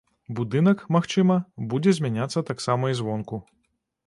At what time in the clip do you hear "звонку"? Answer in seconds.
3.03-3.35